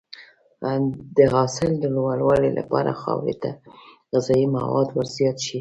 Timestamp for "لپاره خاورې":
2.59-3.35